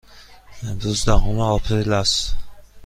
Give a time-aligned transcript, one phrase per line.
[0.63, 2.35] امروز دهم آپریل است.